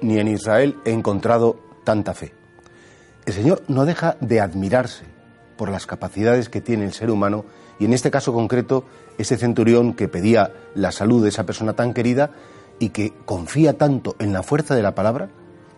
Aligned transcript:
ni 0.00 0.18
en, 0.18 0.28
Israel 0.28 0.76
he 0.84 0.92
encontrado 0.92 1.56
tanta 1.84 2.14
fe. 2.14 2.32
El 3.26 3.34
Señor 3.34 3.62
no 3.68 3.84
deja 3.84 4.16
de 4.20 4.40
admirarse 4.40 5.04
por 5.56 5.70
las 5.70 5.86
capacidades 5.86 6.48
que 6.48 6.60
tiene 6.60 6.84
el 6.84 6.92
ser 6.92 7.10
humano 7.10 7.44
y 7.78 7.84
en 7.84 7.92
este 7.92 8.10
caso 8.10 8.32
concreto 8.32 8.84
ese 9.18 9.36
centurión 9.36 9.94
que 9.94 10.08
pedía 10.08 10.52
la 10.74 10.92
salud 10.92 11.22
de 11.22 11.28
esa 11.28 11.44
persona 11.44 11.74
tan 11.74 11.92
querida 11.92 12.30
y 12.78 12.90
que 12.90 13.12
confía 13.26 13.76
tanto 13.76 14.16
en 14.18 14.32
la 14.32 14.42
fuerza 14.42 14.74
de 14.74 14.82
la 14.82 14.94
palabra 14.94 15.28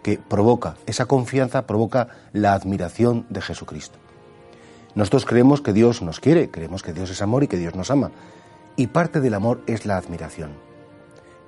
que 0.02 0.18
provoca, 0.18 0.76
esa 0.86 1.06
confianza 1.06 1.66
provoca 1.66 2.08
la 2.32 2.54
admiración 2.54 3.26
de 3.30 3.40
Jesucristo. 3.40 3.98
Nosotros 4.94 5.24
creemos 5.24 5.62
que 5.62 5.72
Dios 5.72 6.02
nos 6.02 6.20
quiere, 6.20 6.50
creemos 6.50 6.82
que 6.82 6.92
Dios 6.92 7.10
es 7.10 7.22
amor 7.22 7.44
y 7.44 7.48
que 7.48 7.56
Dios 7.56 7.74
nos 7.74 7.90
ama. 7.90 8.10
Y 8.76 8.88
parte 8.88 9.20
del 9.20 9.34
amor 9.34 9.62
es 9.66 9.86
la 9.86 9.96
admiración. 9.96 10.50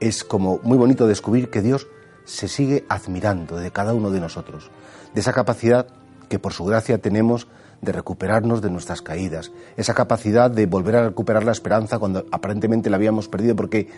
Es 0.00 0.24
como 0.24 0.60
muy 0.62 0.78
bonito 0.78 1.06
descubrir 1.06 1.50
que 1.50 1.62
Dios 1.62 1.86
se 2.24 2.48
sigue 2.48 2.84
admirando 2.88 3.56
de 3.56 3.70
cada 3.70 3.94
uno 3.94 4.10
de 4.10 4.20
nosotros, 4.20 4.70
de 5.14 5.20
esa 5.20 5.32
capacidad 5.32 5.86
que 6.28 6.38
por 6.38 6.52
su 6.52 6.64
gracia 6.64 6.98
tenemos 6.98 7.46
de 7.80 7.92
recuperarnos 7.92 8.62
de 8.62 8.70
nuestras 8.70 9.02
caídas, 9.02 9.52
esa 9.76 9.94
capacidad 9.94 10.50
de 10.50 10.66
volver 10.66 10.96
a 10.96 11.04
recuperar 11.04 11.44
la 11.44 11.52
esperanza 11.52 11.98
cuando 11.98 12.24
aparentemente 12.32 12.90
la 12.90 12.96
habíamos 12.96 13.28
perdido, 13.28 13.54
porque 13.54 13.88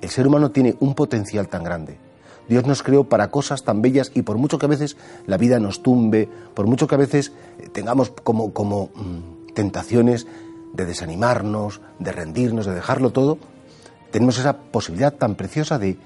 el 0.00 0.10
ser 0.10 0.26
humano 0.26 0.50
tiene 0.50 0.76
un 0.80 0.94
potencial 0.94 1.48
tan 1.48 1.62
grande. 1.62 1.98
Dios 2.48 2.66
nos 2.66 2.82
creó 2.82 3.04
para 3.04 3.30
cosas 3.30 3.62
tan 3.62 3.82
bellas 3.82 4.10
y 4.14 4.22
por 4.22 4.38
mucho 4.38 4.58
que 4.58 4.66
a 4.66 4.70
veces 4.70 4.96
la 5.26 5.36
vida 5.36 5.60
nos 5.60 5.82
tumbe, 5.82 6.28
por 6.54 6.66
mucho 6.66 6.86
que 6.86 6.94
a 6.94 6.98
veces 6.98 7.32
tengamos 7.72 8.10
como, 8.10 8.52
como 8.52 8.86
mm, 8.94 9.52
tentaciones 9.54 10.26
de 10.72 10.86
desanimarnos, 10.86 11.80
de 11.98 12.12
rendirnos, 12.12 12.66
de 12.66 12.74
dejarlo 12.74 13.10
todo, 13.10 13.38
tenemos 14.10 14.38
esa 14.38 14.56
posibilidad 14.56 15.12
tan 15.12 15.34
preciosa 15.34 15.78
de, 15.78 15.98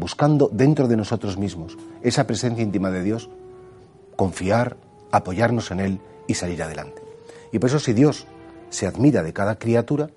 buscando 0.00 0.48
dentro 0.50 0.88
de 0.88 0.96
nosotros 0.96 1.36
mismos 1.36 1.76
esa 2.02 2.26
presencia 2.26 2.64
íntima 2.64 2.90
de 2.90 3.02
Dios, 3.02 3.28
confiar, 4.16 4.76
apoyarnos 5.12 5.70
en 5.70 5.80
Él 5.80 6.00
y 6.26 6.34
salir 6.34 6.62
adelante. 6.62 7.02
Y 7.52 7.58
por 7.58 7.68
eso 7.68 7.78
si 7.78 7.92
Dios 7.92 8.26
se 8.70 8.86
admira 8.86 9.22
de 9.22 9.32
cada 9.32 9.58
criatura, 9.58 10.08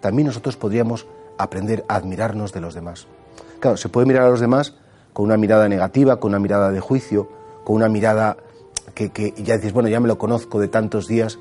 también 0.00 0.26
nosotros 0.26 0.56
podríamos 0.56 1.06
aprender 1.38 1.84
a 1.88 1.96
admirarnos 1.96 2.52
de 2.52 2.60
los 2.60 2.74
demás. 2.74 3.06
Claro, 3.60 3.76
se 3.76 3.88
puede 3.88 4.06
mirar 4.06 4.24
a 4.24 4.30
los 4.30 4.40
demás 4.40 4.74
con 5.12 5.24
una 5.24 5.36
mirada 5.36 5.68
negativa, 5.68 6.20
con 6.20 6.30
una 6.30 6.38
mirada 6.38 6.70
de 6.70 6.80
juicio, 6.80 7.28
con 7.64 7.76
una 7.76 7.88
mirada 7.88 8.36
que, 8.94 9.10
que, 9.10 9.32
ya 9.38 9.56
dices, 9.56 9.72
bueno, 9.72 9.88
ya 9.88 10.00
me 10.00 10.08
lo 10.08 10.18
conozco 10.18 10.60
de 10.60 10.68
tantos 10.68 11.08
días, 11.08 11.38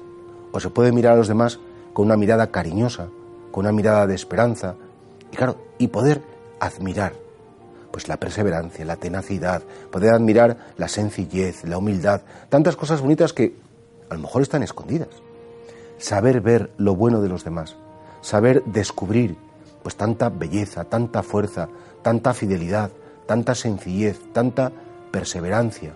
o 0.51 0.59
se 0.59 0.69
puede 0.69 0.91
mirar 0.91 1.13
a 1.13 1.17
los 1.17 1.27
demás 1.27 1.59
con 1.93 2.05
una 2.05 2.17
mirada 2.17 2.49
cariñosa, 2.49 3.09
con 3.51 3.65
una 3.65 3.73
mirada 3.73 4.07
de 4.07 4.15
esperanza, 4.15 4.75
y 5.31 5.35
claro, 5.35 5.57
y 5.77 5.87
poder 5.87 6.21
admirar 6.59 7.28
pues 7.91 8.07
la 8.07 8.17
perseverancia, 8.17 8.85
la 8.85 8.95
tenacidad, 8.95 9.63
poder 9.91 10.13
admirar 10.13 10.57
la 10.77 10.87
sencillez, 10.87 11.63
la 11.63 11.77
humildad, 11.77 12.21
tantas 12.49 12.75
cosas 12.75 13.01
bonitas 13.01 13.33
que 13.33 13.55
a 14.09 14.13
lo 14.15 14.21
mejor 14.21 14.41
están 14.41 14.63
escondidas. 14.63 15.09
Saber 15.97 16.41
ver 16.41 16.71
lo 16.77 16.95
bueno 16.95 17.21
de 17.21 17.29
los 17.29 17.43
demás, 17.43 17.75
saber 18.21 18.63
descubrir 18.65 19.37
pues 19.83 19.95
tanta 19.95 20.29
belleza, 20.29 20.83
tanta 20.83 21.23
fuerza, 21.23 21.69
tanta 22.01 22.33
fidelidad, 22.33 22.91
tanta 23.25 23.55
sencillez, 23.55 24.19
tanta 24.33 24.71
perseverancia. 25.11 25.93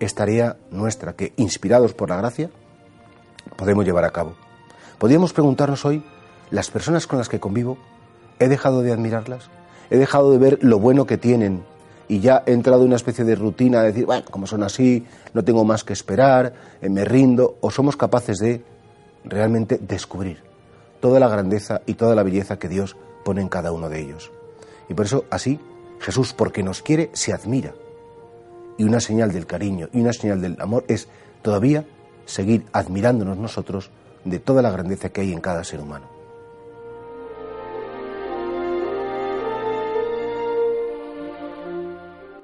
Es 0.00 0.14
tarea 0.14 0.56
nuestra 0.70 1.14
que, 1.14 1.32
inspirados 1.36 1.94
por 1.94 2.10
la 2.10 2.16
gracia, 2.16 2.50
podemos 3.56 3.84
llevar 3.84 4.04
a 4.04 4.10
cabo. 4.10 4.34
Podríamos 4.98 5.32
preguntarnos 5.32 5.84
hoy, 5.84 6.04
las 6.50 6.70
personas 6.70 7.06
con 7.06 7.18
las 7.18 7.28
que 7.28 7.40
convivo, 7.40 7.78
¿he 8.38 8.48
dejado 8.48 8.82
de 8.82 8.92
admirarlas? 8.92 9.50
¿He 9.90 9.98
dejado 9.98 10.32
de 10.32 10.38
ver 10.38 10.58
lo 10.62 10.78
bueno 10.78 11.06
que 11.06 11.18
tienen 11.18 11.62
y 12.08 12.20
ya 12.20 12.42
he 12.46 12.52
entrado 12.52 12.82
en 12.82 12.88
una 12.88 12.96
especie 12.96 13.24
de 13.24 13.34
rutina 13.34 13.80
de 13.80 13.88
decir, 13.88 14.06
bueno, 14.06 14.24
como 14.30 14.46
son 14.46 14.62
así, 14.62 15.04
no 15.32 15.42
tengo 15.44 15.64
más 15.64 15.84
que 15.84 15.92
esperar, 15.92 16.54
eh, 16.82 16.88
me 16.88 17.04
rindo, 17.04 17.56
o 17.60 17.70
somos 17.70 17.96
capaces 17.96 18.38
de 18.38 18.62
realmente 19.24 19.78
descubrir 19.78 20.42
toda 21.00 21.18
la 21.18 21.28
grandeza 21.28 21.82
y 21.86 21.94
toda 21.94 22.14
la 22.14 22.22
belleza 22.22 22.58
que 22.58 22.68
Dios 22.68 22.96
pone 23.24 23.40
en 23.40 23.48
cada 23.48 23.72
uno 23.72 23.88
de 23.88 24.00
ellos. 24.00 24.30
Y 24.88 24.94
por 24.94 25.06
eso 25.06 25.24
así 25.30 25.58
Jesús, 26.00 26.34
porque 26.34 26.62
nos 26.62 26.82
quiere, 26.82 27.10
se 27.14 27.32
admira. 27.32 27.72
Y 28.76 28.84
una 28.84 29.00
señal 29.00 29.32
del 29.32 29.46
cariño 29.46 29.88
y 29.92 30.00
una 30.00 30.12
señal 30.12 30.40
del 30.40 30.60
amor 30.60 30.84
es 30.88 31.08
todavía 31.42 31.84
seguir 32.26 32.66
admirándonos 32.72 33.38
nosotros 33.38 33.90
de 34.24 34.38
toda 34.38 34.62
la 34.62 34.70
grandeza 34.70 35.08
que 35.08 35.22
hay 35.22 35.32
en 35.32 35.40
cada 35.40 35.64
ser 35.64 35.80
humano. 35.80 36.13